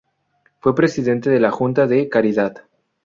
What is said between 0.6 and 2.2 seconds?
Fue Presidente de la Junta de